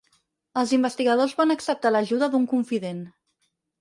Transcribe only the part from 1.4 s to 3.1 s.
van acceptar l'ajuda d'un confident.